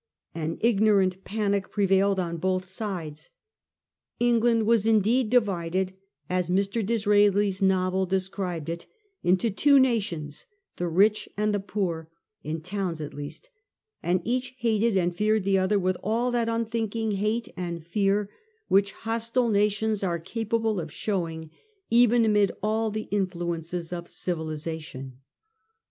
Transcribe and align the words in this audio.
An 0.33 0.57
ignorant 0.61 1.23
panic 1.25 1.69
pre 1.69 1.85
vailed 1.85 2.17
on 2.17 2.37
both 2.37 2.65
sides. 2.65 3.29
England 4.19 4.63
was 4.65 4.87
indeed 4.87 5.29
divided 5.29 5.89
then, 5.89 5.95
as 6.27 6.49
Mr. 6.49 6.83
Disraeli's 6.83 7.61
novel 7.61 8.07
described 8.07 8.67
it, 8.67 8.87
into 9.21 9.51
two 9.51 9.79
nations, 9.79 10.47
the 10.77 10.87
rich 10.87 11.29
and 11.37 11.53
the 11.53 11.59
poor, 11.59 12.09
in 12.43 12.61
towns 12.61 12.99
at 12.99 13.13
least; 13.13 13.51
and 14.01 14.21
each 14.23 14.55
hated 14.57 14.97
and 14.97 15.15
feared 15.15 15.43
the 15.43 15.59
other 15.59 15.77
with 15.77 15.97
all 16.03 16.31
that 16.31 16.49
unthinking 16.49 17.11
hate 17.11 17.49
and 17.55 17.85
fear 17.85 18.27
which 18.69 18.93
hostile 18.93 19.49
nations 19.49 20.03
are 20.03 20.17
capable 20.17 20.79
of 20.79 20.91
showing 20.91 21.51
even 21.91 22.25
amid 22.25 22.51
all 22.63 22.89
the 22.89 23.07
influences 23.11 23.93
of 23.93 24.09
civilisation. 24.09 25.19